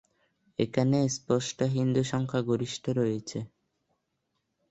এখানে 0.59 0.97
স্পষ্ট 1.17 1.57
হিন্দু 1.75 2.01
সংখ্যাগরিষ্ঠ 2.03 2.83
রয়েছে। 2.99 3.39